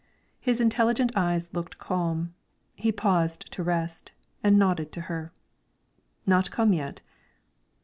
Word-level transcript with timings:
His 0.39 0.59
intelligent 0.59 1.11
eyes 1.15 1.53
looked 1.53 1.77
calm. 1.77 2.33
He 2.73 2.91
paused 2.91 3.41
to 3.51 3.61
rest, 3.61 4.13
and 4.43 4.57
nodded 4.57 4.91
to 4.93 5.01
her: 5.01 5.31
"Not 6.25 6.49
come 6.49 6.73
yet?" 6.73 7.01